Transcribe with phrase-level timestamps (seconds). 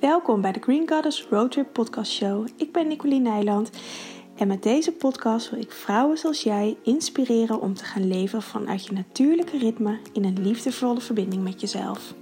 [0.00, 2.48] Welkom bij de Green Goddess Roadtrip Podcast Show.
[2.56, 3.70] Ik ben Nicoline Nijland
[4.36, 8.86] en met deze podcast wil ik vrouwen zoals jij inspireren om te gaan leven vanuit
[8.86, 12.14] je natuurlijke ritme in een liefdevolle verbinding met jezelf.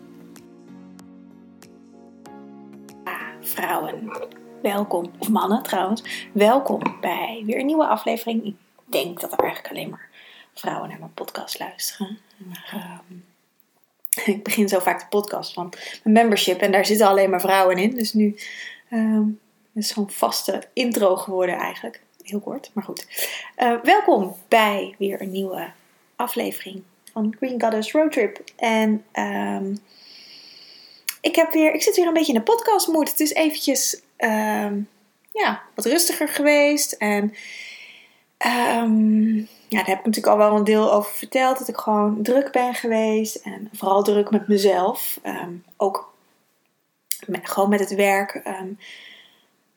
[3.41, 4.19] Vrouwen,
[4.63, 8.45] welkom, of mannen trouwens, welkom bij weer een nieuwe aflevering.
[8.45, 10.09] Ik denk dat er eigenlijk alleen maar
[10.55, 12.19] vrouwen naar mijn podcast luisteren.
[12.37, 13.19] Maar, ehm,
[14.25, 15.73] ik begin zo vaak de podcast van
[16.03, 17.95] mijn membership en daar zitten alleen maar vrouwen in.
[17.95, 18.37] Dus nu
[18.91, 19.41] um,
[19.75, 22.01] is zo'n vaste intro geworden eigenlijk.
[22.23, 23.07] Heel kort, maar goed.
[23.59, 25.73] Uh, welkom bij weer een nieuwe
[26.17, 26.83] aflevering
[27.13, 28.43] van Green Goddess Road Trip.
[28.57, 29.79] En um,
[31.21, 33.11] ik, heb weer, ik zit weer een beetje in de podcast mood.
[33.11, 34.89] Het is eventjes um,
[35.33, 36.93] ja, wat rustiger geweest.
[36.93, 37.35] En
[38.83, 41.59] um, ja, daar heb ik natuurlijk al wel een deel over verteld.
[41.59, 43.37] Dat ik gewoon druk ben geweest.
[43.37, 45.21] En vooral druk met mezelf.
[45.23, 46.15] Um, ook
[47.43, 48.43] gewoon met het werk.
[48.47, 48.79] Um,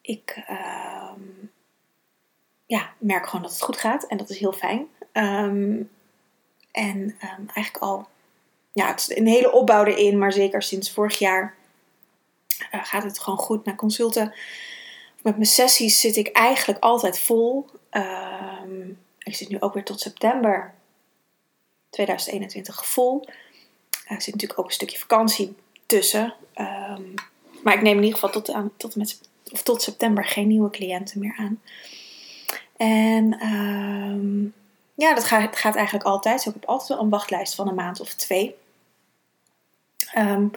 [0.02, 1.52] ik um,
[2.66, 4.08] ja, merk gewoon dat het goed gaat.
[4.08, 4.88] En dat is heel fijn.
[6.72, 7.18] en
[7.54, 8.08] eigenlijk al...
[8.72, 10.18] Ja, het is een hele opbouw erin.
[10.18, 11.56] Maar zeker sinds vorig jaar
[12.74, 13.66] uh, gaat het gewoon goed.
[13.66, 14.34] Mijn consulten...
[15.22, 17.70] Met mijn sessies zit ik eigenlijk altijd vol.
[19.28, 20.74] ik zit nu ook weer tot september
[21.90, 23.28] 2021 vol.
[24.08, 26.34] Er zit natuurlijk ook een stukje vakantie tussen.
[26.56, 27.14] Um,
[27.64, 30.70] maar ik neem in ieder geval tot, aan, tot, met, of tot september geen nieuwe
[30.70, 31.62] cliënten meer aan.
[32.78, 34.54] En um,
[34.96, 36.46] ja, dat gaat, gaat eigenlijk altijd.
[36.46, 38.56] Ik heb altijd wel een wachtlijst van een maand of twee.
[40.18, 40.52] Um,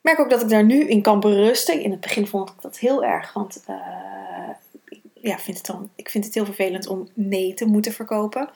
[0.00, 1.80] ik merk ook dat ik daar nu in kan berusten.
[1.80, 3.76] In het begin vond ik dat heel erg, want uh,
[5.20, 8.50] ja, vind het dan, ik vind het heel vervelend om nee te moeten verkopen.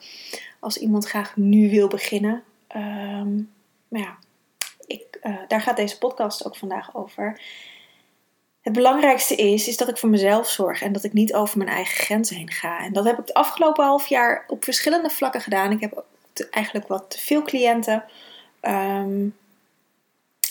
[0.59, 2.43] Als iemand graag nu wil beginnen.
[2.75, 3.51] Um,
[3.87, 4.17] maar ja,
[4.87, 7.41] ik, uh, daar gaat deze podcast ook vandaag over.
[8.61, 11.69] Het belangrijkste is, is dat ik voor mezelf zorg en dat ik niet over mijn
[11.69, 12.79] eigen grenzen heen ga.
[12.79, 15.71] En dat heb ik het afgelopen half jaar op verschillende vlakken gedaan.
[15.71, 16.03] Ik heb
[16.49, 18.03] eigenlijk wat te veel cliënten.
[18.61, 19.35] Um,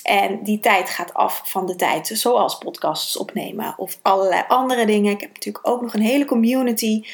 [0.04, 5.12] en die tijd gaat af van de tijd, zoals podcasts opnemen of allerlei andere dingen.
[5.12, 7.04] Ik heb natuurlijk ook nog een hele community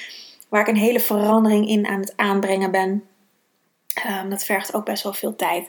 [0.48, 3.04] waar ik een hele verandering in aan het aanbrengen ben.
[4.06, 5.68] Um, dat vergt ook best wel veel tijd.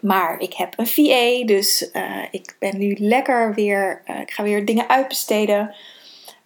[0.00, 4.02] Maar ik heb een VA, dus uh, ik ben nu lekker weer.
[4.06, 5.74] Uh, ik ga weer dingen uitbesteden.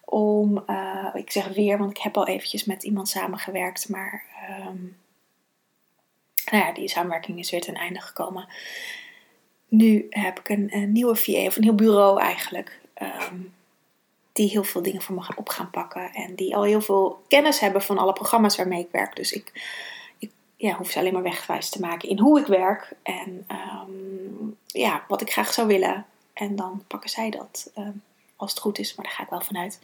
[0.04, 3.88] Om, uh, ik zeg weer, want ik heb al eventjes met iemand samengewerkt.
[3.88, 4.22] Maar
[4.66, 4.96] um,
[6.50, 8.48] nou ja, die samenwerking is weer ten einde gekomen
[9.68, 13.54] nu heb ik een, nieuwe VA, of een heel bureau eigenlijk, um,
[14.32, 16.12] die heel veel dingen voor me op gaan pakken.
[16.12, 19.16] En die al heel veel kennis hebben van alle programma's waarmee ik werk.
[19.16, 19.52] Dus ik,
[20.18, 24.56] ik ja, hoef ze alleen maar wegwijs te maken in hoe ik werk en um,
[24.66, 26.06] ja, wat ik graag zou willen.
[26.32, 28.02] En dan pakken zij dat um,
[28.36, 29.80] als het goed is, maar daar ga ik wel vanuit.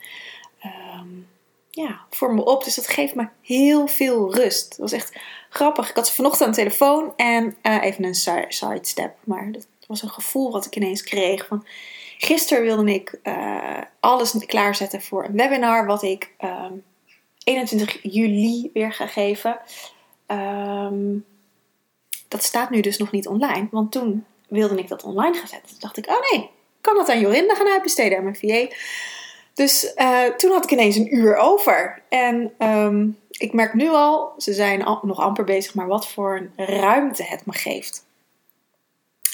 [1.71, 2.65] ja, voor me op.
[2.65, 4.69] Dus dat geeft me heel veel rust.
[4.69, 5.89] Dat was echt grappig.
[5.91, 8.15] Ik had ze vanochtend aan de telefoon en uh, even een
[8.49, 9.15] sidestep.
[9.25, 11.47] Maar dat was een gevoel wat ik ineens kreeg.
[11.47, 11.67] Van,
[12.19, 16.73] gisteren wilde ik uh, alles klaarzetten voor een webinar wat ik um, ehm,
[17.45, 19.59] 21 juli weer ga geven.
[20.27, 21.25] Um,
[22.29, 25.71] dat staat nu dus nog niet online, want toen wilde ik dat online gaan zetten.
[25.71, 26.51] Toen dacht ik, oh nee,
[26.81, 28.75] kan dat aan Jorinda gaan uitbesteden aan mijn VA.
[29.55, 32.03] Dus uh, toen had ik ineens een uur over.
[32.09, 36.67] En um, ik merk nu al, ze zijn nog amper bezig, maar wat voor een
[36.67, 38.05] ruimte het me geeft.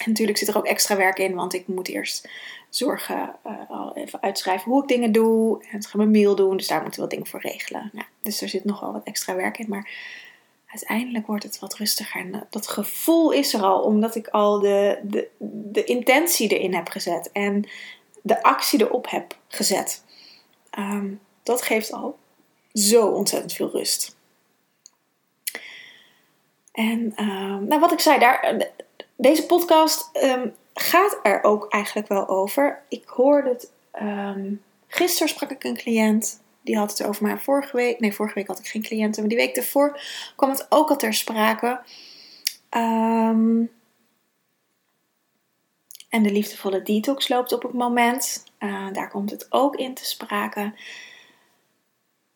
[0.08, 2.28] Natuurlijk zit er ook extra werk in, want ik moet eerst
[2.68, 5.64] zorgen, uh, al even uitschrijven hoe ik dingen doe.
[5.70, 7.90] En ga mijn mail doen, dus daar moeten we wat dingen voor regelen.
[7.92, 9.90] Ja, dus er zit nogal wat extra werk in, maar
[10.66, 12.20] uiteindelijk wordt het wat rustiger.
[12.20, 15.28] En dat gevoel is er al, omdat ik al de, de,
[15.72, 17.68] de intentie erin heb gezet en
[18.22, 20.04] de actie erop heb gezet.
[20.78, 22.18] Um, dat geeft al
[22.72, 24.16] zo ontzettend veel rust.
[26.72, 28.68] En um, nou, wat ik zei, daar,
[29.20, 32.82] deze podcast um, gaat er ook eigenlijk wel over.
[32.88, 33.72] Ik hoorde het.
[34.02, 36.42] Um, gisteren sprak ik een cliënt.
[36.62, 38.00] Die had het over maar vorige week.
[38.00, 39.20] Nee, vorige week had ik geen cliënten.
[39.20, 40.00] Maar die week ervoor
[40.36, 41.80] kwam het ook al ter sprake.
[42.70, 43.70] Um,
[46.08, 48.44] en de liefdevolle detox loopt op het moment.
[48.58, 50.74] Uh, daar komt het ook in te sprake.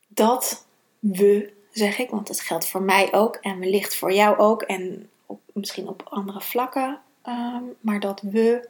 [0.08, 0.67] Dat
[0.99, 4.62] we, zeg ik, want dat geldt voor mij ook en wellicht voor jou ook.
[4.62, 5.11] En
[5.52, 8.69] misschien op andere vlakken, ehm, maar dat we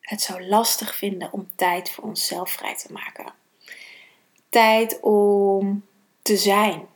[0.00, 3.32] het zo lastig vinden om tijd voor onszelf vrij te maken.
[4.48, 5.84] Tijd om
[6.22, 6.86] te zijn.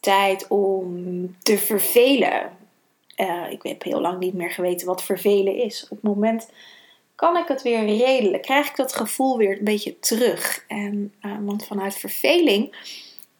[0.00, 2.58] Tijd om te vervelen.
[3.16, 5.84] Uh, ik heb heel lang niet meer geweten wat vervelen is.
[5.84, 6.50] Op het moment
[7.14, 8.42] kan ik het weer redelijk?
[8.42, 10.64] Krijg ik dat gevoel weer een beetje terug?
[10.68, 12.76] En, uh, want vanuit verveling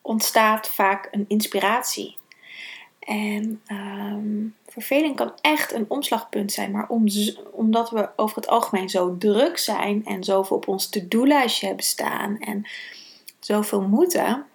[0.01, 2.17] ontstaat vaak een inspiratie.
[3.11, 6.71] En um, verveling kan echt een omslagpunt zijn.
[6.71, 7.07] Maar om,
[7.51, 12.39] omdat we over het algemeen zo druk zijn en zoveel op ons to-do-lijstje hebben staan
[12.39, 12.67] en
[13.39, 14.47] zoveel moeten,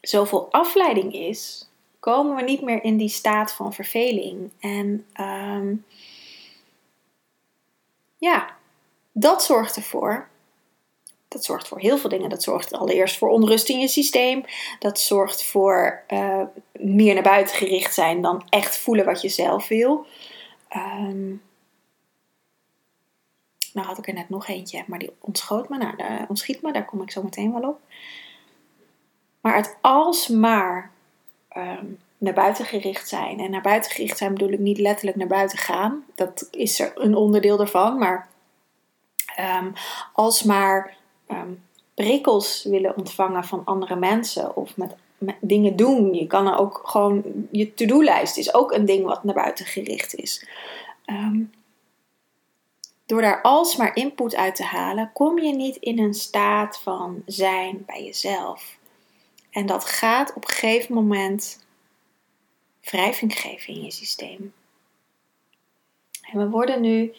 [0.00, 1.68] zoveel afleiding is,
[2.00, 4.50] komen we niet meer in die staat van verveling.
[4.60, 5.84] En um,
[8.18, 8.56] ja,
[9.12, 10.28] dat zorgt ervoor.
[11.28, 12.30] Dat zorgt voor heel veel dingen.
[12.30, 14.44] Dat zorgt allereerst voor onrust in je systeem.
[14.78, 16.42] Dat zorgt voor uh,
[16.72, 20.06] meer naar buiten gericht zijn dan echt voelen wat je zelf wil.
[20.76, 21.42] Um,
[23.72, 25.78] nou had ik er net nog eentje, maar die ontschoot me.
[25.78, 27.80] Nou, de, ontschiet me, daar kom ik zo meteen wel op.
[29.40, 30.90] Maar het alsmaar
[31.56, 33.40] um, naar buiten gericht zijn.
[33.40, 36.04] En naar buiten gericht zijn bedoel ik niet letterlijk naar buiten gaan.
[36.14, 37.98] Dat is er een onderdeel ervan.
[37.98, 38.28] Maar
[39.60, 39.72] um,
[40.12, 40.96] alsmaar
[41.28, 41.62] um,
[41.94, 44.94] prikkels willen ontvangen van andere mensen of met,
[45.40, 46.14] dingen doen.
[46.14, 50.14] Je kan er ook gewoon, je to-do-lijst is ook een ding wat naar buiten gericht
[50.14, 50.46] is.
[51.06, 51.50] Um,
[53.06, 57.84] door daar alsmaar input uit te halen, kom je niet in een staat van zijn
[57.86, 58.78] bij jezelf.
[59.50, 61.64] En dat gaat op een gegeven moment
[62.80, 64.54] wrijving geven in je systeem.
[66.22, 67.14] En we worden nu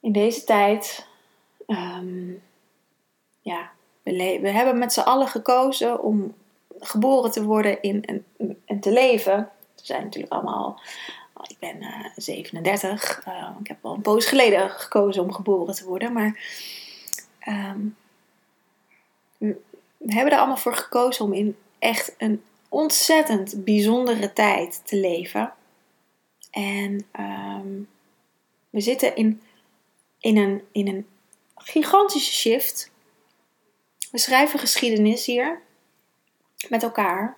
[0.00, 1.06] in deze tijd,
[1.66, 2.42] um,
[3.46, 3.70] ja,
[4.02, 6.34] we, hebben met z'n allen gekozen om
[6.78, 8.24] geboren te worden in,
[8.66, 9.50] en, te leven.
[9.76, 10.80] We zijn natuurlijk allemaal,
[11.48, 15.84] ik ben uh, 37, uh, ik heb al een poos geleden gekozen om geboren te
[15.84, 16.40] worden, maar
[17.48, 17.96] um,
[19.38, 19.56] we,
[19.98, 25.52] hebben er allemaal voor gekozen om in echt een ontzettend bijzondere tijd te leven.
[26.50, 27.88] En um,
[28.70, 29.42] we zitten in,
[30.18, 31.06] in, een, in een
[31.54, 32.94] gigantische shift.
[34.16, 35.60] We schrijven geschiedenis hier
[36.68, 37.36] met elkaar.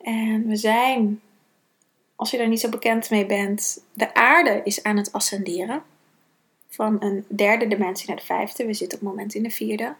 [0.00, 1.20] En we zijn,
[2.16, 5.82] als je daar niet zo bekend mee bent, de aarde is aan het ascenderen.
[6.68, 8.66] Van een derde dimensie naar de vijfde.
[8.66, 9.94] We zitten op het moment in de vierde.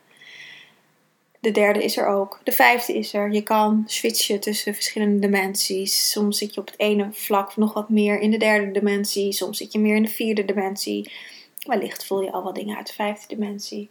[1.40, 2.40] De derde is er ook.
[2.44, 3.32] De vijfde is er.
[3.32, 6.10] Je kan switchen tussen verschillende dimensies.
[6.10, 9.32] Soms zit je op het ene vlak nog wat meer in de derde dimensie.
[9.32, 11.12] Soms zit je meer in de vierde dimensie.
[11.58, 13.88] Wellicht voel je al wat dingen uit de vijfde dimensie.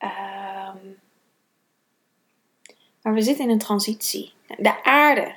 [0.00, 1.04] Um,
[3.06, 4.32] maar we zitten in een transitie.
[4.58, 5.34] De aarde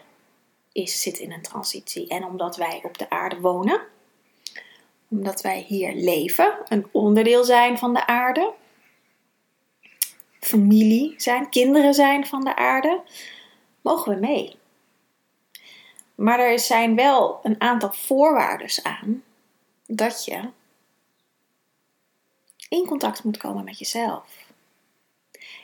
[0.72, 2.08] is, zit in een transitie.
[2.08, 3.82] En omdat wij op de aarde wonen,
[5.10, 8.54] omdat wij hier leven, een onderdeel zijn van de aarde,
[10.40, 13.02] familie zijn, kinderen zijn van de aarde,
[13.82, 14.56] mogen we mee.
[16.16, 19.24] Maar er zijn wel een aantal voorwaarden aan
[19.88, 20.50] dat je
[22.70, 24.48] in contact moet komen met jezelf.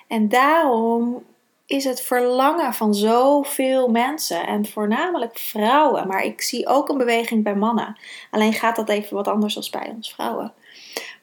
[0.08, 1.26] En daarom
[1.66, 7.44] is het verlangen van zoveel mensen en voornamelijk vrouwen, maar ik zie ook een beweging
[7.44, 7.98] bij mannen.
[8.32, 10.54] Alleen gaat dat even wat anders als bij ons vrouwen.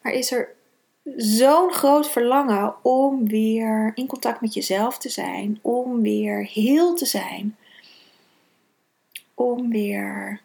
[0.02, 0.54] Maar is er
[1.16, 7.06] zo'n groot verlangen om weer in contact met jezelf te zijn, om weer heel te
[7.06, 7.56] zijn,
[9.34, 10.40] om weer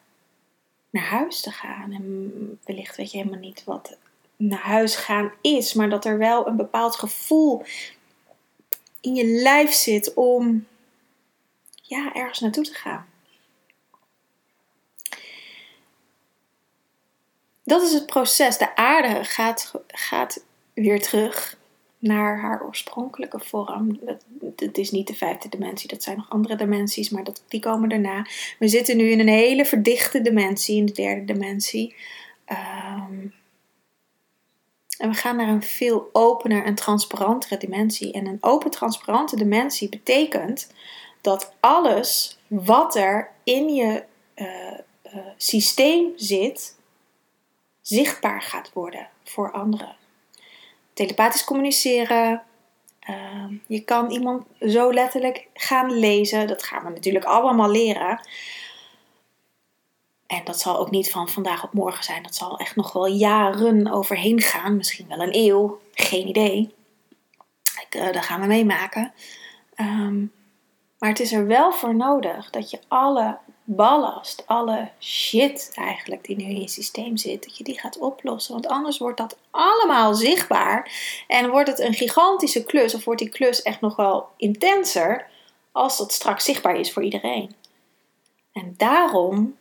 [0.90, 1.92] naar huis te gaan.
[1.92, 3.98] En wellicht weet je helemaal niet wat
[4.36, 7.64] naar huis gaan is, maar dat er wel een bepaald gevoel
[9.08, 10.68] in je lijf zit om
[11.82, 13.06] ja, ergens naartoe te gaan.
[17.64, 18.58] Dat is het proces.
[18.58, 21.58] De aarde gaat, gaat weer terug
[22.00, 24.00] naar haar oorspronkelijke vorm.
[24.56, 27.90] Het is niet de vijfde dimensie, dat zijn nog andere dimensies, maar dat, die komen
[27.90, 28.26] daarna.
[28.60, 31.96] We zitten nu in een hele verdichte dimensie, in de derde dimensie.
[32.48, 33.34] Um,
[34.98, 38.12] en we gaan naar een veel opener en transparantere dimensie.
[38.12, 40.72] En een open, transparante dimensie betekent
[41.22, 44.04] dat alles wat er in je
[44.36, 44.48] uh,
[45.16, 46.76] uh, systeem zit,
[47.82, 49.96] zichtbaar gaat worden voor anderen
[50.98, 52.44] telepathisch communiceren.
[53.10, 56.48] Uh, je kan iemand zo letterlijk gaan lezen.
[56.48, 58.20] Dat gaan we natuurlijk allemaal leren.
[60.28, 62.24] En dat zal ook niet van vandaag op morgen zijn.
[62.24, 64.78] Dat zal echt nog wel jaren overheen gaan.
[64.78, 65.80] Misschien wel een eeuw.
[65.94, 66.76] Geen idee.
[67.88, 69.14] Ik, uh, dat gaan we meemaken.
[69.76, 70.32] Um,
[71.00, 76.36] maar het is er wel voor nodig dat je alle ballast, alle shit eigenlijk die
[76.36, 78.54] nu in je systeem zit, dat je die gaat oplossen.
[78.54, 80.92] Want anders wordt dat allemaal zichtbaar
[81.28, 85.28] en wordt het een gigantische klus of wordt die klus echt nog wel intenser
[85.72, 87.56] als dat straks zichtbaar is voor iedereen.
[88.54, 89.56] En daarom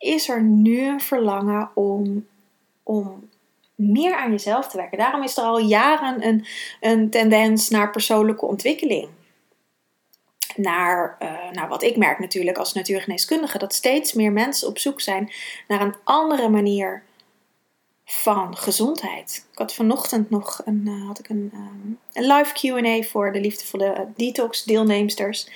[0.00, 2.26] is er nu een verlangen om,
[2.82, 3.28] om
[3.74, 4.98] meer aan jezelf te werken.
[4.98, 6.46] Daarom is er al jaren een,
[6.80, 9.08] een tendens naar persoonlijke ontwikkeling.
[10.56, 11.16] Naar,
[11.52, 15.32] uh, wat ik merk natuurlijk als natuurgeneeskundige, dat steeds meer mensen op zoek zijn
[15.68, 17.02] naar een andere manier
[18.04, 19.46] van gezondheid.
[19.52, 23.40] Ik had vanochtend nog een, uh, had ik een, um, een live QA voor de
[23.40, 25.48] liefdevolle detox deelnemsters.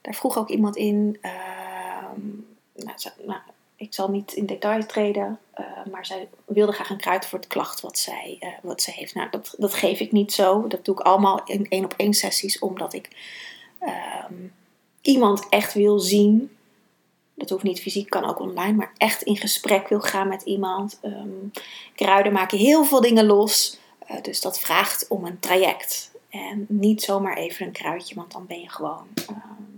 [0.00, 1.18] Daar vroeg ook iemand in.
[1.22, 1.30] Uh,
[2.74, 3.40] nou, nou,
[3.82, 7.48] ik zal niet in detail treden, uh, maar zij wilde graag een kruid voor het
[7.48, 9.14] klacht wat zij, uh, wat zij heeft.
[9.14, 10.66] Nou, dat, dat geef ik niet zo.
[10.66, 13.08] Dat doe ik allemaal in één op één sessies, omdat ik
[14.28, 14.52] um,
[15.00, 16.56] iemand echt wil zien.
[17.34, 20.98] Dat hoeft niet fysiek, kan ook online, maar echt in gesprek wil gaan met iemand.
[21.02, 21.50] Um,
[21.94, 23.78] kruiden maken heel veel dingen los,
[24.10, 26.10] uh, dus dat vraagt om een traject.
[26.28, 29.71] En niet zomaar even een kruidje, want dan ben je gewoon um,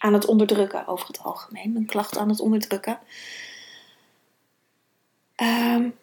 [0.00, 1.72] aan het onderdrukken over het algemeen.
[1.72, 2.98] Mijn klachten aan het onderdrukken.
[5.36, 5.94] Um,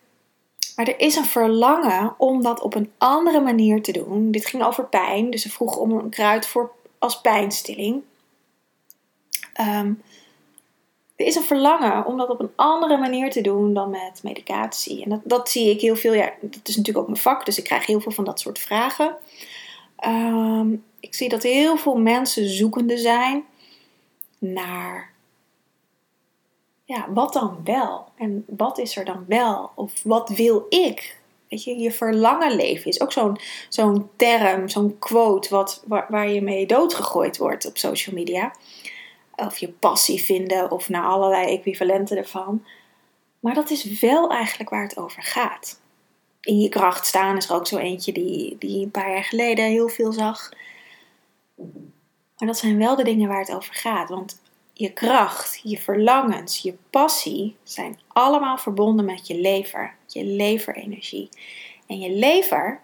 [0.76, 4.32] maar er is een verlangen om dat op een andere manier te doen.
[4.32, 8.02] Dit ging over pijn, dus ze vroeg om een kruid voor, als pijnstilling.
[9.60, 10.02] Um,
[11.16, 15.04] er is een verlangen om dat op een andere manier te doen dan met medicatie.
[15.04, 16.14] En dat, dat zie ik heel veel.
[16.14, 18.60] Ja, dat is natuurlijk ook mijn vak, dus ik krijg heel veel van dat soort
[18.60, 19.16] vragen.
[20.06, 23.46] Um, ik zie dat heel veel mensen zoekende zijn
[24.40, 25.16] naar
[26.88, 28.08] ja, wat dan wel?
[28.18, 29.72] En wat is er dan wel?
[29.76, 31.20] Of wat wil ik?
[31.50, 33.38] Weet je, je verlangen leven is ook zo'n
[33.70, 38.54] zo'n term, zo'n quote wat, waar, je mee doodgegooid wordt op social media.
[39.36, 42.66] Of je passie vinden of naar allerlei equivalenten ervan.
[43.40, 45.80] Maar dat is wel eigenlijk waar het over gaat.
[46.42, 49.66] In je kracht staan is er ook zo eentje die, die een paar jaar geleden
[49.66, 50.50] heel veel zag.
[52.38, 54.10] Maar dat zijn wel de dingen waar het over gaat.
[54.10, 54.42] Want
[54.74, 61.30] je kracht, je verlangens, je passie zijn allemaal verbonden met je lever, je leverenergie.
[61.88, 62.80] En je lever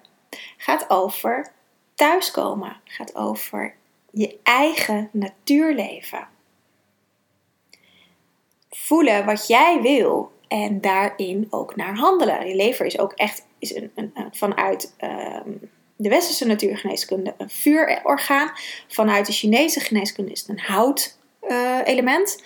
[0.58, 1.52] gaat over
[1.96, 3.76] thuiskomen, gaat over
[4.12, 6.28] je eigen natuurleven.
[8.70, 12.48] Voelen wat jij wil en daarin ook naar handelen.
[12.48, 15.72] Je lever is ook echt is een, een, vanuit um,
[16.04, 18.52] de westerse natuurgeneeskunde een vuurorgaan.
[18.88, 22.44] Vanuit de Chinese geneeskunde is het een houtelement.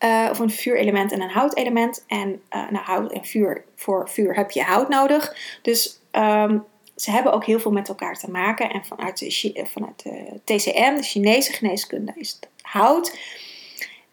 [0.00, 2.04] Uh, of een vuurelement en een houtelement.
[2.06, 5.36] En uh, nou, hout en vuur, voor vuur heb je hout nodig.
[5.62, 6.64] Dus um,
[6.96, 8.70] ze hebben ook heel veel met elkaar te maken.
[8.70, 13.18] En vanuit vanuit de TCM, de Chinese geneeskunde, is het hout.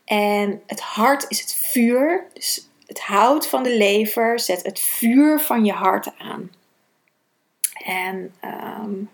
[0.06, 2.28] En het hart is het vuur.
[2.34, 6.52] Dus het hout van de lever zet het vuur van je hart aan.
[7.86, 9.10] En um,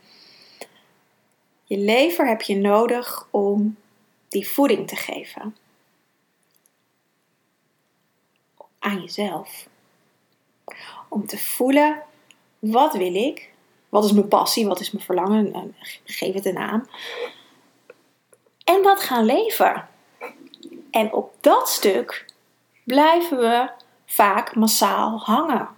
[1.64, 3.78] je lever heb je nodig om
[4.28, 5.56] die voeding te geven.
[8.80, 9.68] Aan jezelf.
[11.10, 12.04] Om te voelen,
[12.60, 13.52] wat wil ik?
[13.90, 14.68] Wat is mijn passie?
[14.68, 15.76] Wat is mijn verlangen?
[16.04, 16.88] Geef het een naam.
[18.64, 19.88] En dat gaan leven.
[20.92, 22.26] En op dat stuk
[22.84, 23.70] blijven we
[24.06, 25.70] vaak massaal hangen.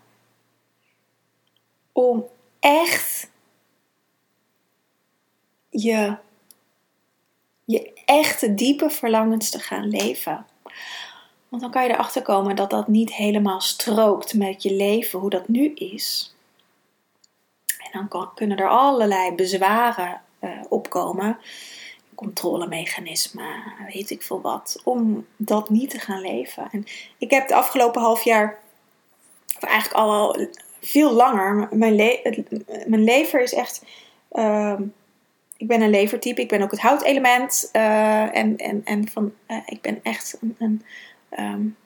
[1.91, 2.25] Om
[2.59, 3.29] echt
[5.69, 6.15] je,
[7.65, 10.45] je echte diepe verlangens te gaan leven.
[11.49, 15.29] Want dan kan je erachter komen dat dat niet helemaal strookt met je leven, hoe
[15.29, 16.35] dat nu is.
[17.91, 21.37] En dan kunnen er allerlei bezwaren uh, opkomen,
[22.15, 23.63] controlemechanismen,
[23.93, 26.67] weet ik veel wat, om dat niet te gaan leven.
[26.71, 26.85] En
[27.17, 28.59] ik heb de afgelopen half jaar,
[29.59, 30.47] eigenlijk al
[30.81, 31.67] veel langer.
[31.71, 32.43] Mijn, le
[32.87, 33.83] mijn lever is echt.
[34.31, 34.79] Uh,
[35.57, 36.41] ik ben een levertype.
[36.41, 37.69] Ik ben ook het houtelement.
[37.73, 40.55] Uh, en, en, en van, uh, ik ben echt een.
[40.59, 40.83] een
[41.39, 41.77] um,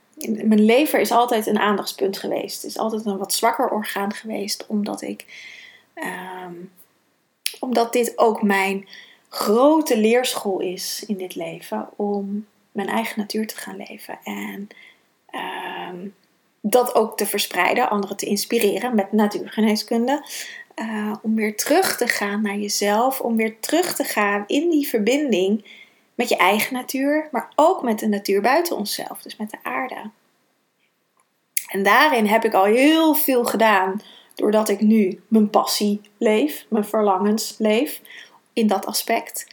[0.48, 2.62] mijn lever is altijd een aandachtspunt geweest.
[2.62, 4.66] Het is altijd een wat zwakker orgaan geweest.
[4.68, 5.26] Omdat ik.
[6.46, 6.72] Um,
[7.60, 8.88] omdat dit ook mijn
[9.30, 11.90] grote leerschool is in dit leven.
[11.96, 14.20] Om mijn eigen natuur te gaan leven.
[14.24, 14.70] En.
[16.66, 20.26] Dat ook te verspreiden, anderen te inspireren met natuurgeneeskunde.
[20.76, 24.88] Uh, om weer terug te gaan naar jezelf, om weer terug te gaan in die
[24.88, 25.66] verbinding
[26.16, 30.10] met je eigen natuur, maar ook met de natuur buiten onszelf, dus met de aarde.
[31.68, 34.02] En daarin heb ik al heel veel gedaan,
[34.36, 38.02] doordat ik nu mijn passie leef, mijn verlangens leef
[38.54, 39.48] in dat aspect.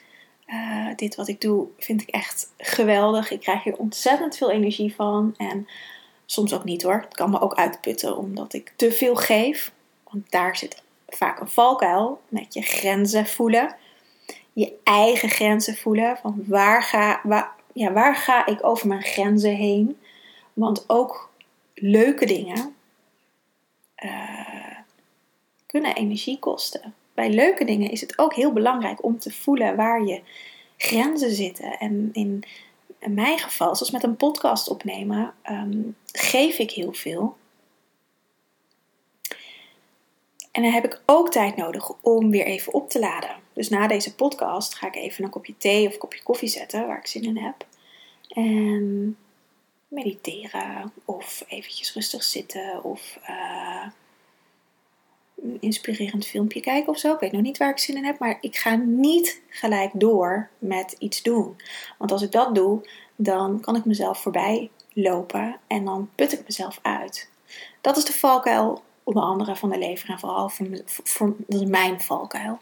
[0.46, 3.30] Uh, dit wat ik doe vind ik echt geweldig.
[3.30, 5.34] Ik krijg hier ontzettend veel energie van.
[5.36, 5.68] En
[6.30, 7.00] Soms ook niet hoor.
[7.00, 9.72] Het kan me ook uitputten omdat ik te veel geef.
[10.10, 13.76] Want daar zit vaak een valkuil met je grenzen voelen.
[14.52, 16.16] Je eigen grenzen voelen.
[16.16, 17.20] Van waar ga,
[17.72, 19.98] ja, waar ga ik over mijn grenzen heen?
[20.52, 21.30] Want ook
[21.74, 22.74] leuke dingen.
[24.04, 24.76] Uh,
[25.66, 26.94] kunnen energie kosten.
[27.14, 30.20] Bij leuke dingen is het ook heel belangrijk om te voelen waar je
[30.76, 31.78] grenzen zitten.
[31.78, 32.44] En in
[33.08, 37.36] mijn geval, zoals met een podcast opnemen, ehm, geef ik heel veel.
[40.50, 43.36] En dan heb ik ook tijd nodig om weer even op te laden.
[43.52, 46.86] Dus na deze podcast ga ik even een kopje thee of een kopje koffie zetten
[46.86, 47.66] waar ik zin in heb.
[48.28, 49.16] En
[49.88, 53.92] mediteren of eventjes rustig zitten of een
[55.60, 57.12] inspirerend filmpje kijken of zo.
[57.12, 60.48] Ik weet nog niet waar ik zin in heb, maar ik ga niet gelijk door
[60.58, 61.56] met iets doen.
[61.98, 66.42] Want als ik dat doe, dan kan ik mezelf voorbij lopen en dan put ik
[66.44, 67.30] mezelf uit.
[67.80, 72.58] Dat is de valkuil onder andere van de lever en vooral voor, voor, mijn valkuil.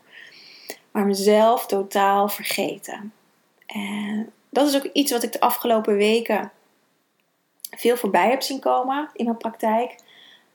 [0.90, 3.12] Maar mezelf totaal vergeten.
[3.66, 6.52] En dat is ook iets wat ik de afgelopen weken
[7.76, 9.96] veel voorbij heb zien komen in mijn praktijk.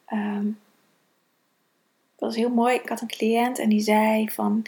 [0.10, 0.44] Dat
[2.26, 2.76] was heel mooi.
[2.76, 4.66] Ik had een cliënt en die zei van...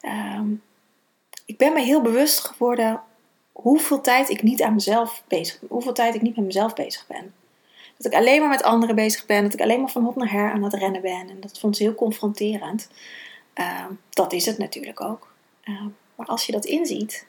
[0.00, 0.52] Ehm,
[1.46, 3.00] ik ben me heel bewust geworden
[3.52, 5.68] hoeveel tijd ik niet aan mezelf bezig ben.
[5.68, 7.34] Hoeveel tijd ik niet met mezelf bezig ben.
[7.96, 9.42] Dat ik alleen maar met anderen bezig ben.
[9.42, 11.28] Dat ik alleen maar van hot naar her aan het rennen ben.
[11.28, 12.90] En dat vond ze heel confronterend.
[13.52, 15.32] Ehm, dat is het natuurlijk ook.
[16.14, 17.26] maar als je dat inziet,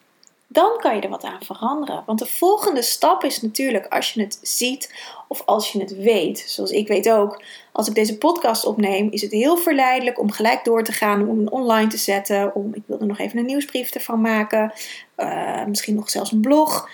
[0.47, 2.03] dan kan je er wat aan veranderen.
[2.05, 4.93] Want de volgende stap is natuurlijk als je het ziet
[5.27, 6.39] of als je het weet.
[6.47, 10.63] Zoals ik weet ook, als ik deze podcast opneem, is het heel verleidelijk om gelijk
[10.63, 12.55] door te gaan, om een online te zetten.
[12.55, 14.73] Om, ik wil er nog even een nieuwsbrief ervan maken,
[15.17, 16.89] uh, misschien nog zelfs een blog,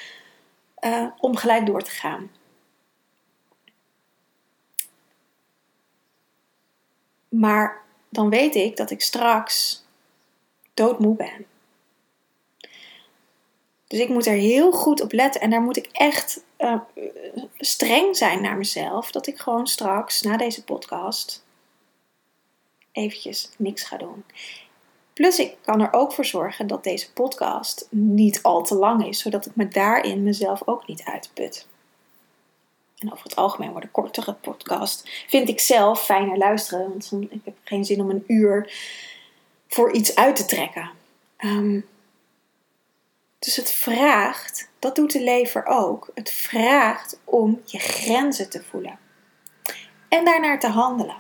[0.85, 2.31] uh, om gelijk door te gaan.
[7.29, 9.85] Maar dan weet ik dat ik straks
[10.73, 11.45] doodmoe ben.
[13.91, 16.79] Dus ik moet er heel goed op letten en daar moet ik echt uh,
[17.57, 19.11] streng zijn naar mezelf.
[19.11, 21.43] Dat ik gewoon straks na deze podcast
[22.91, 24.23] eventjes niks ga doen.
[25.13, 29.19] Plus ik kan er ook voor zorgen dat deze podcast niet al te lang is,
[29.19, 31.67] zodat ik me daarin mezelf ook niet uitput.
[32.97, 37.55] En over het algemeen worden kortere podcast vind ik zelf fijner luisteren, want ik heb
[37.63, 38.73] geen zin om een uur
[39.67, 40.89] voor iets uit te trekken.
[41.37, 41.89] Um,
[43.45, 48.99] dus het vraagt, dat doet de lever ook, het vraagt om je grenzen te voelen
[50.09, 51.17] en daarnaar te handelen.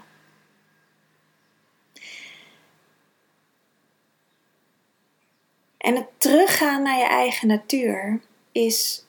[5.77, 9.05] En het teruggaan naar je eigen natuur is,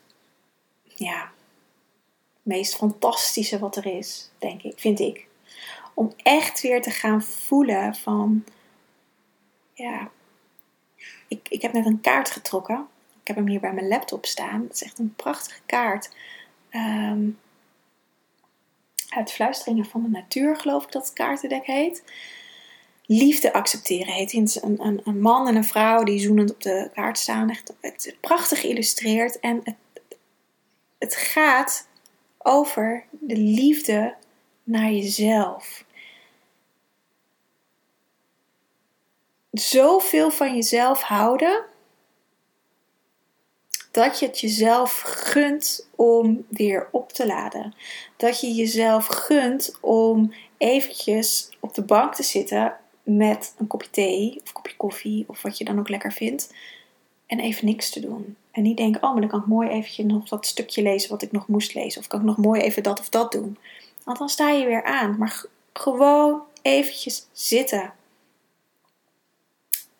[0.83, 1.21] ja,
[2.33, 5.27] het meest fantastische wat er is, denk ik, vind ik.
[5.95, 8.45] Om echt weer te gaan voelen van,
[9.73, 10.11] ja,
[11.29, 12.91] ik, ik heb net een kaart getrokken
[13.23, 14.63] ik heb hem hier bij mijn laptop staan.
[14.63, 16.11] Het is echt een prachtige kaart.
[16.71, 17.39] Um,
[19.09, 22.05] uit Fluisteringen van de Natuur, geloof ik dat het kaartendek heet.
[23.07, 24.63] Liefde accepteren heet het.
[24.63, 27.51] Een, een, een, man en een vrouw die zoenend op de kaart staan.
[27.51, 29.41] Echt, het is prachtig geïllustreerd.
[29.41, 29.77] En het,
[30.99, 31.89] het gaat
[32.39, 34.15] over de liefde
[34.65, 35.85] naar jezelf.
[39.51, 41.65] Zoveel van jezelf houden
[43.93, 47.75] dat je het jezelf gunt om weer op te laden.
[48.17, 54.41] Dat je jezelf gunt om eventjes op de bank te zitten met een kopje thee
[54.43, 56.55] of een kopje koffie of wat je dan ook lekker vindt.
[57.27, 58.37] En even niks te doen.
[58.51, 61.23] En niet denken, oh, maar dan kan ik mooi eventjes nog dat stukje lezen wat
[61.23, 62.01] ik nog moest lezen.
[62.01, 63.59] Of kan ik nog mooi even dat of dat doen.
[64.05, 65.19] Want dan sta je weer aan.
[65.19, 67.93] Maar gewoon eventjes zitten.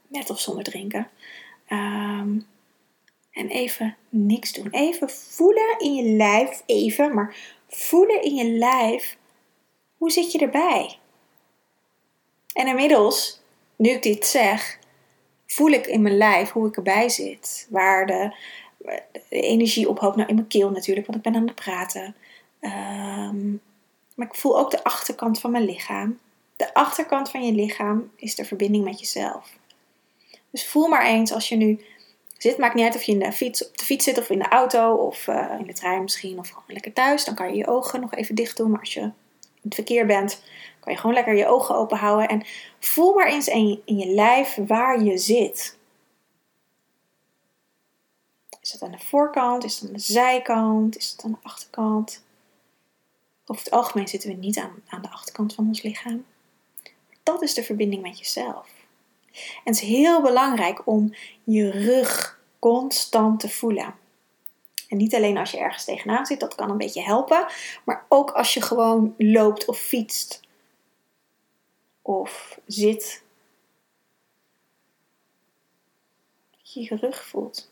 [0.07, 1.09] Met of zonder drinken.
[1.69, 2.47] Um,
[3.33, 4.69] en even niks doen.
[4.71, 7.37] Even voelen in je lijf, even, maar
[7.69, 9.17] voelen in je lijf.
[9.97, 10.99] Hoe zit je erbij?
[12.53, 13.41] En inmiddels,
[13.77, 14.79] nu ik dit zeg,
[15.47, 17.67] voel ik in mijn lijf hoe ik erbij zit.
[17.71, 18.35] Waar de,
[19.29, 20.17] de energie ophoopt.
[20.17, 22.15] Nou, in mijn keel natuurlijk, want ik ben aan het praten.
[22.61, 23.51] Ehm,
[24.15, 26.19] maar ik voel ook de achterkant van mijn lichaam.
[26.57, 29.59] De achterkant van je lichaam is de verbinding met jezelf.
[30.51, 31.81] Dus voel maar eens als je nu
[32.43, 32.59] zit.
[32.59, 34.49] Maakt niet uit of je in de fiets, op de fiets zit of in de
[34.49, 37.25] auto of uh, in de trein misschien of gewoon lekker thuis.
[37.25, 38.71] Dan kan je je ogen nog even dicht doen.
[38.71, 39.13] Maar als je in
[39.63, 40.43] het verkeer bent,
[40.81, 42.29] kan je gewoon lekker je ogen open houden.
[42.29, 42.43] En
[42.79, 45.79] voel maar eens in je, in je lijf waar je zit.
[48.61, 49.65] Is het aan de voorkant?
[49.65, 50.97] Is het aan de zijkant?
[50.97, 52.25] Is het aan de achterkant?
[53.47, 56.25] Over het algemeen zitten we niet aan, aan de achterkant van ons lichaam.
[57.23, 58.69] Dat is de verbinding met jezelf.
[59.33, 61.15] En het is heel belangrijk om
[61.45, 63.95] je rug constant te voelen.
[64.89, 67.47] En niet alleen als je ergens tegenaan zit, dat kan een beetje helpen,
[67.85, 70.41] maar ook als je gewoon loopt of fietst.
[72.03, 73.23] of zit.
[76.51, 77.71] Dat je je rug voelt.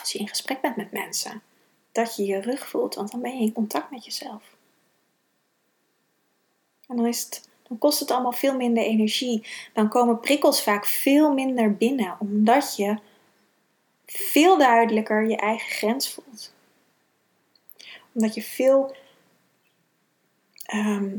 [0.00, 1.42] Als je in gesprek bent met mensen,
[1.92, 4.56] dat je je rug voelt, want dan ben je in contact met jezelf.
[6.86, 9.46] En dan, is het, dan kost het allemaal veel minder energie.
[9.72, 12.98] Dan komen prikkels vaak veel minder binnen, omdat je
[14.06, 16.54] veel duidelijker je eigen grens voelt.
[18.12, 18.96] Omdat je veel
[20.62, 21.18] ehm,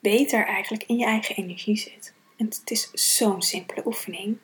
[0.00, 2.14] beter eigenlijk in je eigen energie zit.
[2.36, 4.38] En het is zo'n simpele oefening.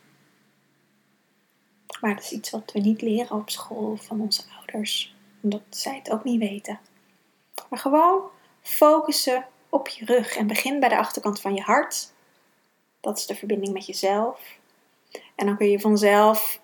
[2.00, 5.96] Maar dat is iets wat we niet leren op school van onze ouders, omdat zij
[5.96, 6.80] het ook niet weten.
[7.68, 8.22] Maar gewoon
[8.62, 12.12] focussen op je rug en begin bij de achterkant van je hart.
[13.00, 14.40] Dat is de verbinding met jezelf.
[15.34, 16.60] En dan kun je vanzelf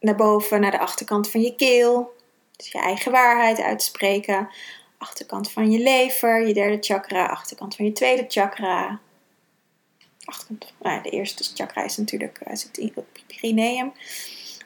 [0.00, 2.16] naar boven, naar de achterkant van je keel.
[2.56, 4.48] Dus je eigen waarheid uitspreken.
[4.98, 7.26] Achterkant van je lever, je derde chakra.
[7.26, 9.00] Achterkant van je tweede chakra.
[10.24, 13.92] Achterkant, nou, de eerste chakra is natuurlijk uh, zit op je perineum.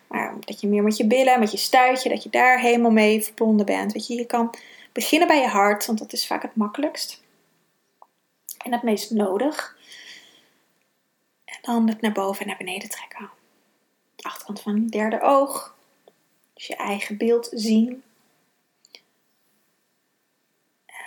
[0.07, 3.25] Maar dat je meer met je billen, met je stuitje, dat je daar helemaal mee
[3.25, 3.92] verbonden bent.
[3.92, 4.55] Weet je, je kan
[4.92, 7.25] beginnen bij je hart, want dat is vaak het makkelijkst.
[8.66, 9.76] En het meest nodig.
[11.44, 13.31] En dan het naar boven en naar beneden trekken.
[14.16, 15.76] achterkant van je derde oog.
[16.55, 18.02] Dus je eigen beeld zien.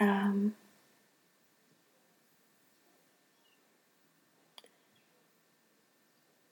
[0.02, 0.56] Um,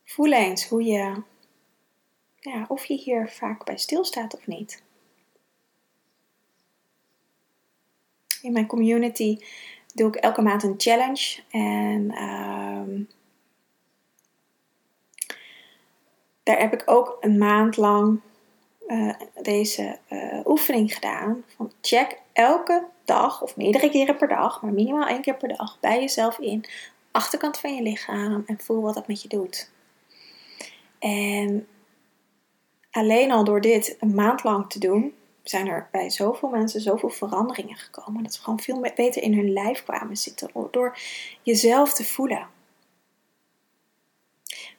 [0.03, 1.21] voel eens hoe je,
[2.39, 4.83] ja, of je hier vaak bij stilstaat of niet.
[8.41, 9.39] In mijn community
[9.93, 11.39] doe ik elke maand een challenge.
[11.49, 13.01] En ehm,
[16.43, 18.19] daar heb ik ook een maand lang
[18.87, 21.43] uh, deze uh, oefening gedaan.
[21.55, 25.77] Van check elke dag of meerdere keren per dag, maar minimaal één keer per dag
[25.79, 26.65] bij jezelf in.
[27.11, 29.71] Achterkant van je lichaam en voel wat dat met je doet.
[30.99, 31.67] En
[32.91, 35.13] alleen al door dit een maand lang te doen,
[35.49, 38.23] zijn er bij zoveel mensen zoveel veranderingen gekomen.
[38.23, 40.97] Dat ze gewoon veel beter in hun lijf kwamen zitten door
[41.41, 42.47] jezelf te voelen.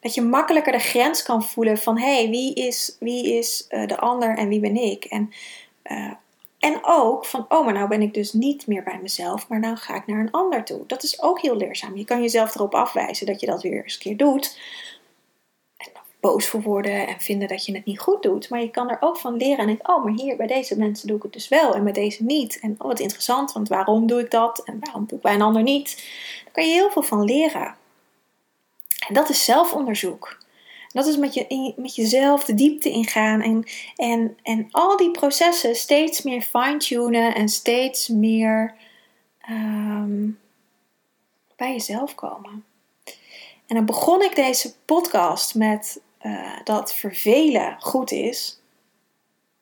[0.01, 3.87] Dat je makkelijker de grens kan voelen van hé, hey, wie is, wie is uh,
[3.87, 5.05] de ander en wie ben ik?
[5.05, 5.31] En,
[5.85, 6.13] uh,
[6.59, 9.77] en ook van oh, maar nou ben ik dus niet meer bij mezelf, maar nou
[9.77, 10.87] ga ik naar een ander toe.
[10.87, 11.97] Dat is ook heel leerzaam.
[11.97, 14.59] Je kan jezelf erop afwijzen dat je dat weer eens een keer doet
[16.29, 18.49] boos voor worden en vinden dat je het niet goed doet.
[18.49, 21.09] Maar je kan er ook van leren en denk, oh, maar hier bij deze mensen
[21.09, 22.59] doe ik het dus wel en bij deze niet.
[22.61, 25.43] En oh, wat interessant, want waarom doe ik dat en waarom doe ik bij een
[25.43, 25.97] ander niet?
[26.45, 27.77] Daar kan je heel veel van leren.
[29.09, 30.39] En dat is zelfonderzoek.
[30.93, 33.65] Dat is met, je, met jezelf de diepte ingaan en,
[33.97, 38.75] en, en al die processen steeds meer fine-tunen en steeds meer
[39.41, 40.29] ehm,
[41.57, 42.65] bij jezelf komen.
[43.67, 48.61] En dan begon ik deze podcast met uh, dat vervelen goed is.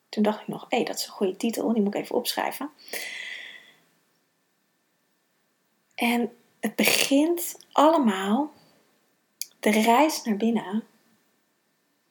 [0.09, 2.17] Toen dacht ik nog, hé, hey, dat is een goede titel, die moet ik even
[2.17, 2.71] opschrijven.
[5.95, 8.53] En het begint allemaal
[9.61, 10.85] de reis naar binnen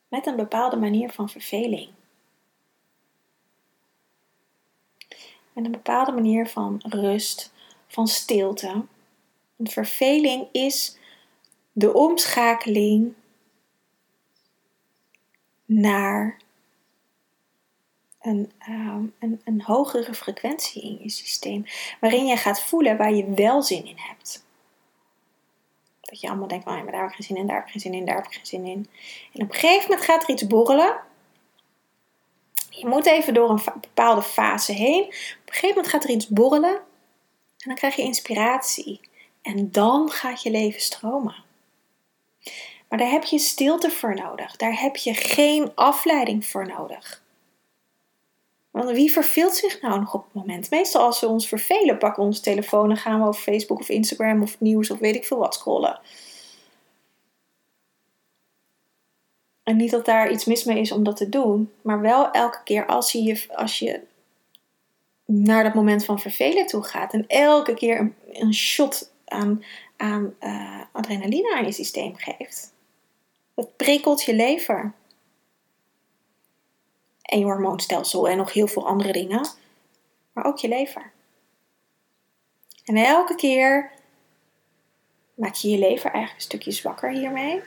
[0.07, 1.89] met een bepaalde manier van verveling.
[5.53, 7.53] Met een bepaalde manier van rust,
[7.87, 8.85] van stilte.
[9.57, 10.97] Verveling is
[11.71, 13.13] de omschakeling
[15.65, 16.37] naar
[18.21, 21.65] een, um, een, een hogere frequentie in je systeem,
[21.99, 24.45] waarin je gaat voelen waar je wel zin in hebt.
[26.01, 27.71] Dat je allemaal denkt, oh maar daar heb ik geen zin in, daar heb ik
[27.71, 28.87] geen zin in, daar heb ik geen zin in.
[29.33, 30.97] En op een gegeven moment gaat er iets borrelen.
[32.69, 35.03] Je moet even door een bepaalde fase heen.
[35.03, 36.75] Op een gegeven moment gaat er iets borrelen.
[37.57, 38.99] En dan krijg je inspiratie.
[39.41, 41.35] En dan gaat je leven stromen.
[42.89, 44.55] Maar daar heb je stilte voor nodig.
[44.55, 47.23] Daar heb je geen afleiding voor nodig.
[48.71, 50.69] Want wie verveelt zich nou nog op het moment?
[50.69, 53.89] Meestal als we ons vervelen, pakken we onze telefoon en gaan we op Facebook of
[53.89, 55.99] Instagram of nieuws of weet ik veel wat scrollen.
[59.63, 62.63] En niet dat daar iets mis mee is om dat te doen, maar wel elke
[62.63, 64.01] keer als je, als je
[65.25, 69.63] naar dat moment van vervelen toe gaat en elke keer een, een shot aan,
[69.97, 72.73] aan uh, adrenaline aan je systeem geeft,
[73.55, 74.93] het prikkelt je lever.
[77.21, 79.47] En je hormoonstelsel en nog heel veel andere dingen.
[80.33, 81.11] Maar ook je lever.
[82.85, 83.91] En elke keer
[85.33, 87.61] maak je je lever eigenlijk een stukje zwakker hiermee.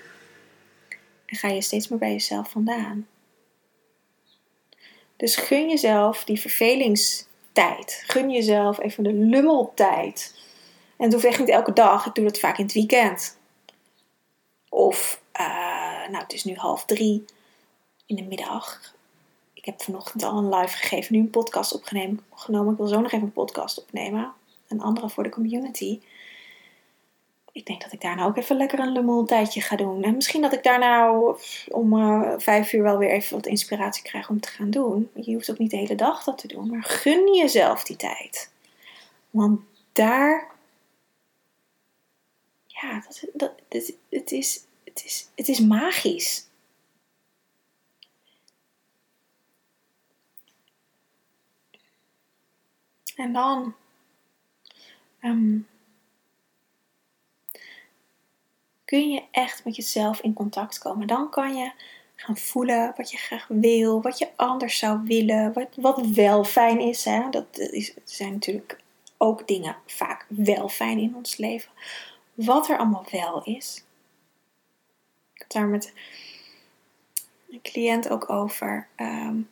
[1.27, 3.09] En ga je steeds meer bij jezelf vandaan.
[5.17, 8.03] Dus gun jezelf die vervelingstijd.
[8.07, 10.35] Gun jezelf even de lummeltijd.
[10.97, 12.07] En het hoeft echt niet elke dag.
[12.07, 13.39] Ik doe dat vaak in het weekend.
[14.69, 15.68] Of, uh,
[16.11, 17.25] nou, het is nu half drie
[18.07, 18.95] in de middag.
[19.53, 22.71] Ik heb vanochtend al een live gegeven, nu een podcast opgenomen.
[22.71, 24.33] Ik wil zo nog even een podcast opnemen.
[24.69, 26.01] Een andere voor de community.
[27.53, 30.03] Ik denk dat ik daarna ook even lekker een lummel tijdje ga doen.
[30.03, 31.23] En misschien dat ik daarna
[31.69, 35.11] om uh, vijf uur wel weer even wat inspiratie krijg om te gaan doen.
[35.15, 36.71] Je hoeft ook niet de hele dag dat te doen.
[36.71, 38.51] Maar gun jezelf die tijd.
[39.31, 39.61] Want
[39.93, 40.57] daar
[42.83, 44.65] ja, dat, dat, het, het, is,
[44.99, 46.47] het, is, het is magisch.
[53.17, 53.75] En dan
[55.23, 55.69] um,
[58.85, 61.07] kun je echt met jezelf in contact komen.
[61.07, 61.73] Dan kan je
[62.17, 66.81] gaan voelen wat je graag wil, wat je anders zou willen, wat, wat wel fijn
[66.81, 67.05] is.
[67.05, 67.31] Hè?
[67.31, 68.81] Dat is, zijn natuurlijk
[69.17, 71.71] ook dingen vaak wel fijn in ons leven
[72.35, 73.85] wat er allemaal wel is.
[75.49, 75.93] Daar met
[77.51, 78.89] een cliënt ook over.
[78.97, 79.49] Um,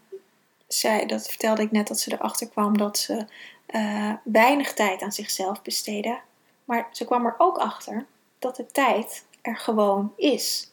[1.06, 3.26] dat vertelde ik net dat ze erachter kwam dat ze
[3.70, 6.20] uh, weinig tijd aan zichzelf besteden.
[6.64, 8.06] Maar ze kwam er ook achter
[8.38, 10.70] dat de tijd er gewoon is.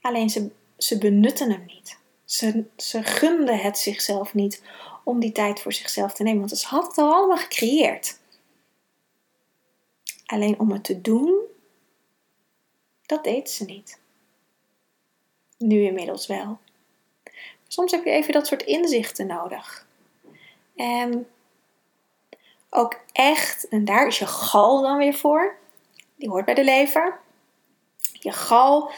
[0.00, 1.98] Alleen ze, ze benutten hem niet.
[2.24, 4.62] Ze, ze gunden het zichzelf niet
[5.04, 6.38] om die tijd voor zichzelf te nemen.
[6.38, 8.18] Want ze had het al allemaal gecreëerd.
[10.26, 11.40] Alleen om het te doen,
[13.08, 14.00] dat deed ze niet.
[15.58, 16.58] Nu inmiddels wel.
[17.66, 19.86] Soms heb je even dat soort inzichten nodig.
[20.76, 21.26] En
[22.70, 25.56] ook echt, en daar is je gal dan weer voor.
[26.16, 27.20] Die hoort bij de lever.
[28.12, 28.90] Je gal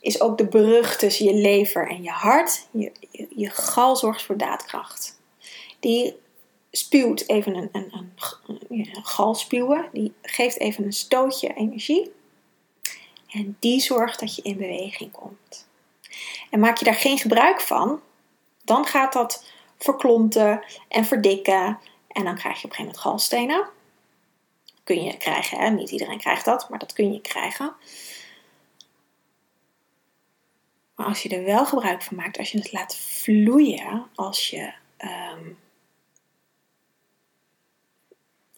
[0.00, 2.66] is ook de brug tussen je lever en je hart.
[2.70, 2.92] Je,
[3.36, 5.20] je, gal zorgt voor daadkracht.
[5.80, 6.14] Die
[6.70, 8.12] spuwt even een, een, een,
[8.68, 9.88] een gal spuwen.
[9.92, 12.12] Die geeft even een stootje energie.
[13.32, 15.68] En die zorgt dat je in beweging komt.
[16.50, 18.00] En maak je daar geen gebruik van,
[18.64, 19.44] dan gaat dat
[19.78, 21.78] verklonten en verdikken.
[22.08, 23.68] En dan krijg je op een gegeven moment galstenen.
[24.84, 25.70] Kun je krijgen, hè?
[25.70, 27.74] niet iedereen krijgt dat, maar dat kun je krijgen.
[30.94, 34.72] Maar als je er wel gebruik van maakt, als je het laat vloeien, als je
[34.96, 35.48] ehm,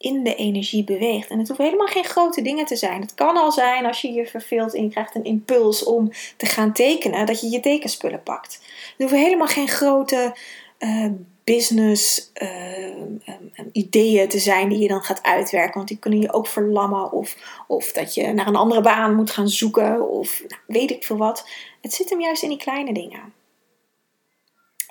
[0.05, 1.31] in de energie beweegt.
[1.31, 3.01] En het hoeft helemaal geen grote dingen te zijn.
[3.01, 6.47] Het kan al zijn als je je verveelt en je krijgt een impuls om te
[6.47, 8.55] gaan tekenen, dat je je tekenspullen pakt.
[8.55, 10.37] Het hoeven helemaal geen grote
[10.79, 11.07] uh,
[11.45, 13.39] business uh,
[13.73, 15.75] ideeën te zijn die je dan gaat uitwerken.
[15.75, 17.13] Want die kunnen je ook verlammen.
[17.13, 17.37] Of,
[17.67, 20.09] of dat je naar een andere baan moet gaan zoeken.
[20.11, 21.49] Of nou, weet ik veel wat.
[21.81, 23.33] Het zit hem juist in die kleine dingen.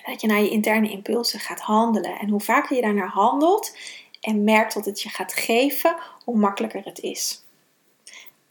[0.05, 2.19] Dat je naar je interne impulsen gaat handelen.
[2.19, 3.75] En hoe vaker je daarnaar handelt
[4.23, 7.43] en merkt dat het je gaat geven, hoe makkelijker het is.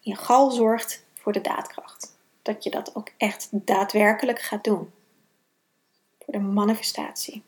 [0.01, 2.17] Je gal zorgt voor de daadkracht.
[2.43, 4.93] Dat je dat ook echt daadwerkelijk gaat doen.
[6.19, 7.43] Voor de manifestatie.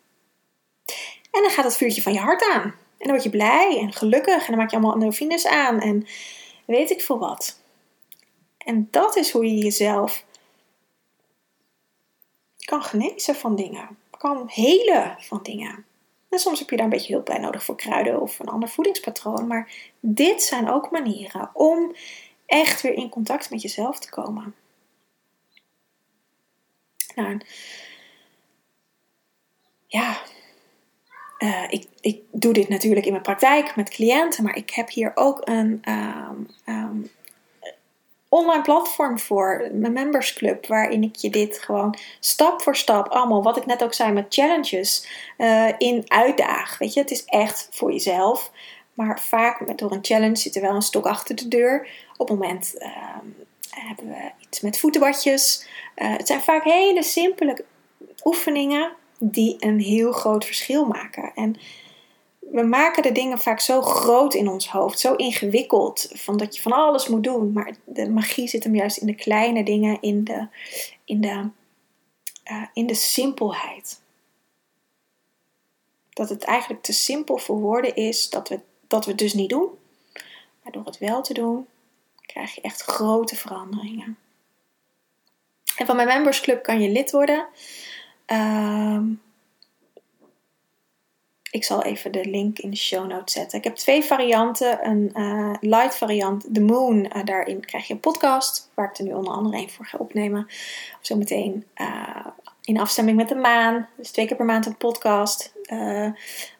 [1.30, 2.62] En dan gaat het vuurtje van je hart aan.
[2.62, 4.40] En dan word je blij en gelukkig.
[4.40, 5.80] En dan maak je allemaal endorfines aan.
[5.80, 6.06] En
[6.64, 7.60] weet ik veel wat.
[8.58, 10.24] En dat is hoe je jezelf
[12.58, 13.98] kan genezen van dingen.
[14.18, 15.83] Kan helen van dingen.
[16.34, 18.68] En soms heb je daar een beetje hulp bij nodig voor kruiden of een ander
[18.68, 19.46] voedingspatroon.
[19.46, 21.94] Maar dit zijn ook manieren om
[22.46, 24.54] echt weer in contact met jezelf te komen.
[27.14, 27.40] Nou,
[29.86, 30.20] ja,
[31.38, 35.12] uh, ik, ik doe dit natuurlijk in mijn praktijk met cliënten, maar ik heb hier
[35.14, 37.10] ook een um, um,
[38.28, 43.42] online platform voor, mijn members club, waarin ik je dit gewoon stap voor stap, allemaal
[43.42, 45.08] wat ik net ook zei met challenges,
[45.38, 46.78] uh, in uitdaag.
[46.78, 48.50] Weet je, het is echt voor jezelf.
[48.94, 51.88] Maar vaak met, door een challenge zit er wel een stok achter de deur.
[52.16, 52.88] Op het moment uh,
[53.70, 55.66] hebben we iets met voetenbadjes.
[55.96, 57.64] Uh, het zijn vaak hele simpele
[58.24, 61.32] oefeningen die een heel groot verschil maken.
[61.34, 61.56] En
[62.54, 66.62] we maken de dingen vaak zo groot in ons hoofd, zo ingewikkeld, van dat je
[66.62, 67.52] van alles moet doen.
[67.52, 70.48] Maar de magie zit hem juist in de kleine dingen, in de,
[71.04, 71.48] in de,
[72.50, 74.00] uh, in de simpelheid.
[76.10, 79.50] Dat het eigenlijk te simpel voor woorden is dat we, dat we het dus niet
[79.50, 79.68] doen.
[80.62, 81.66] Maar door het wel te doen,
[82.20, 84.18] krijg je echt grote veranderingen.
[85.76, 87.46] En van mijn membersclub kan je lid worden.
[88.26, 89.00] Uh,
[91.54, 93.58] ik zal even de link in de show notes zetten.
[93.58, 94.86] Ik heb twee varianten.
[94.86, 96.96] Een uh, light variant, The Moon.
[96.96, 99.98] Uh, daarin krijg je een podcast, waar ik er nu onder andere een voor ga
[99.98, 100.46] opnemen.
[101.00, 102.26] Zometeen uh,
[102.62, 103.88] in afstemming met de maan.
[103.96, 105.52] Dus twee keer per maand een podcast.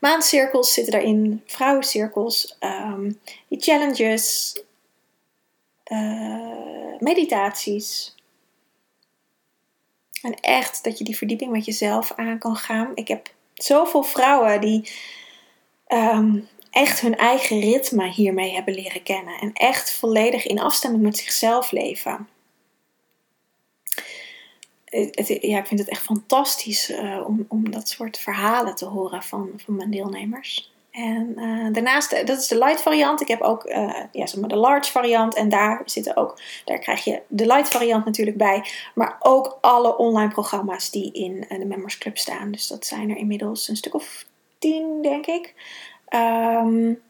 [0.01, 4.63] Maancirkels zitten daarin, vrouwencirkels, um, die challenges,
[6.99, 8.15] meditaties.
[10.23, 12.91] En echt dat je die verdieping met jezelf aan kan gaan.
[12.95, 14.91] Ik heb zoveel vrouwen die
[15.89, 19.39] um, echt hun eigen ritme hiermee hebben leren kennen.
[19.41, 22.29] En echt volledig in afstemming met zichzelf leven.
[25.41, 29.51] ja, ik vind het echt fantastisch uh, om, om dat soort verhalen te horen van,
[29.57, 30.74] van mijn deelnemers.
[30.95, 33.21] En uh, daarnaast, dat is de light variant.
[33.21, 35.35] Ik heb ook uh, ja, zeg maar de large variant.
[35.35, 38.65] En daar zitten ook, daar krijg je de light variant natuurlijk bij.
[38.95, 42.51] Maar ook alle online programma's die in de Members Club staan.
[42.51, 44.27] Dus dat zijn er inmiddels een stuk of
[44.59, 45.55] tien, denk ik.
[46.15, 47.03] Um,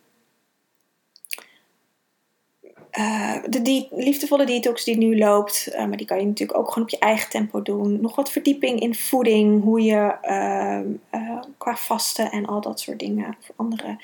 [2.98, 6.68] uh, de die, liefdevolle detox die nu loopt, uh, maar die kan je natuurlijk ook
[6.68, 8.00] gewoon op je eigen tempo doen.
[8.00, 13.36] Nog wat verdieping in voeding, hoe je uh, qua vasten en al dat soort dingen,
[13.40, 13.98] of andere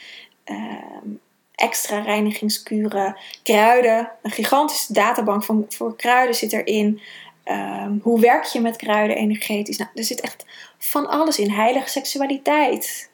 [0.44, 1.08] ehm,
[1.54, 4.10] extra reinigingskuren, kruiden.
[4.22, 7.00] Een gigantische databank van, voor kruiden zit erin.
[7.44, 9.76] Um, hoe werk je met kruiden energetisch?
[9.76, 10.46] Nou, er zit echt
[10.78, 11.50] van alles in.
[11.50, 13.10] Heilige seksualiteit.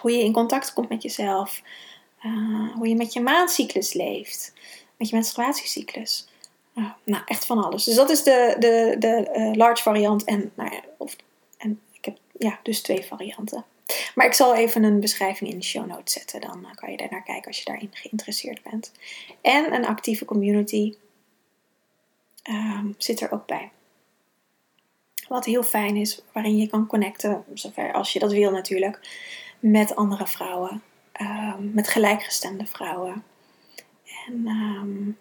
[0.00, 1.62] Hoe je in contact komt met jezelf.
[2.24, 4.52] Uh, hoe je met je maandcyclus leeft.
[4.96, 6.28] Met je menstruatiecyclus.
[6.74, 7.84] Uh, nou, echt van alles.
[7.84, 10.24] Dus dat is de, de, de uh, large variant.
[10.24, 11.16] En, nou ja, of,
[11.58, 13.64] en ik heb ja, dus twee varianten.
[14.14, 16.40] Maar ik zal even een beschrijving in de show notes zetten.
[16.40, 18.92] Dan kan je daar naar kijken als je daarin geïnteresseerd bent.
[19.40, 20.94] En een actieve community
[22.50, 23.70] um, zit er ook bij.
[25.28, 29.00] Wat heel fijn is, waarin je kan connecten, zover als je dat wil natuurlijk
[29.58, 30.82] met andere vrouwen,
[31.20, 33.24] um, met gelijkgestemde vrouwen.
[34.26, 35.18] En um,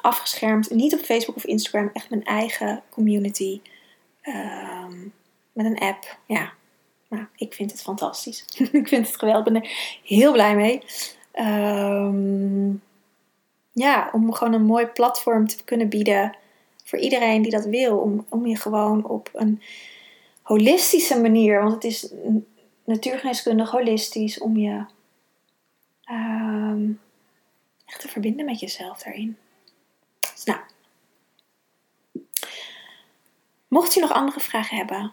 [0.00, 3.60] afgeschermd, niet op Facebook of Instagram, echt mijn eigen community.
[4.22, 5.12] Um,
[5.52, 6.18] met een app.
[6.26, 6.52] Ja,
[7.08, 8.44] nou, ik vind het fantastisch.
[8.72, 9.46] ik vind het geweldig.
[9.46, 10.82] Ik ben er heel blij mee.
[13.72, 16.36] ja, om gewoon een mooi platform te kunnen bieden
[16.84, 17.98] voor iedereen die dat wil.
[17.98, 19.62] Om, om je gewoon op een
[20.42, 22.12] holistische manier, want het is
[22.84, 24.84] natuurgeneeskundig holistisch, om je
[26.10, 27.00] um,
[27.86, 29.36] echt te verbinden met jezelf daarin.
[30.20, 30.60] Dus nou,
[33.68, 35.12] mocht je nog andere vragen hebben,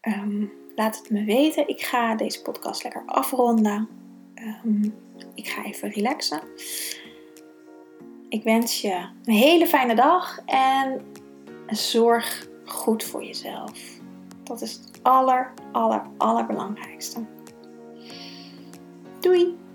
[0.00, 1.68] um, laat het me weten.
[1.68, 3.88] Ik ga deze podcast lekker afronden.
[4.34, 4.94] Um,
[5.34, 6.40] ik ga even relaxen.
[8.28, 11.14] Ik wens je een hele fijne dag en
[11.66, 13.80] zorg goed voor jezelf.
[14.42, 17.26] Dat is het aller, aller, allerbelangrijkste.
[19.20, 19.65] Doei!